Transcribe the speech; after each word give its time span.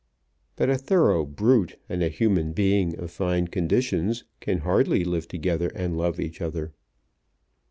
But 0.55 0.71
a 0.71 0.79
thorough 0.79 1.25
brute 1.27 1.77
and 1.87 2.01
a 2.01 2.07
human 2.09 2.53
being 2.53 2.97
of 2.97 3.11
fine 3.11 3.49
conditions 3.49 4.23
can 4.39 4.61
hardly 4.61 5.03
live 5.03 5.27
together 5.27 5.71
and 5.75 5.95
love 5.95 6.19
each 6.19 6.41
other." 6.41 6.73